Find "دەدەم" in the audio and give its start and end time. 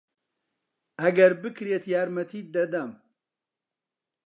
2.55-2.91